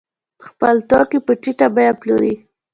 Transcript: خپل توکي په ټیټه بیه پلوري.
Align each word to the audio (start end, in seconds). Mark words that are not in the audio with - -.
خپل 0.45 0.75
توکي 0.89 1.19
په 1.25 1.31
ټیټه 1.41 1.67
بیه 1.75 1.93
پلوري. 1.99 2.33